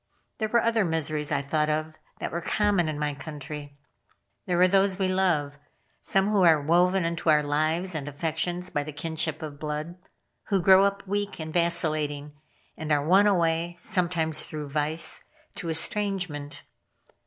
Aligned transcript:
There 0.39 0.47
were 0.49 0.63
other 0.63 0.83
miseries 0.83 1.31
I 1.31 1.43
thought 1.43 1.69
of 1.69 1.93
that 2.19 2.31
were 2.31 2.41
common 2.41 2.89
in 2.89 2.97
my 2.97 3.13
country. 3.13 3.77
There 4.47 4.57
were 4.57 4.67
those 4.67 4.97
we 4.97 5.07
love. 5.07 5.59
Some 6.01 6.29
who 6.31 6.41
are 6.41 6.59
woven 6.59 7.05
into 7.05 7.29
our 7.29 7.43
lives 7.43 7.93
and 7.93 8.07
affections 8.07 8.71
by 8.71 8.81
the 8.81 8.93
kinship 8.93 9.43
of 9.43 9.59
blood; 9.59 9.99
who 10.47 10.59
grow 10.59 10.85
up 10.85 11.07
weak 11.07 11.39
and 11.39 11.53
vacillating, 11.53 12.31
and 12.75 12.91
are 12.91 13.05
won 13.05 13.27
away, 13.27 13.75
sometimes 13.77 14.47
through 14.47 14.69
vice, 14.69 15.23
to 15.53 15.69
estrangement. 15.69 16.63